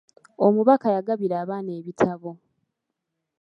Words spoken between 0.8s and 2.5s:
yagabira abaana ebitabo.